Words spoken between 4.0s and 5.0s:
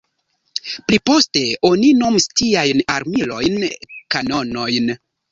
kanonojn.